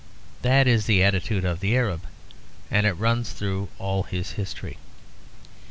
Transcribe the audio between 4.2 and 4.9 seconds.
history.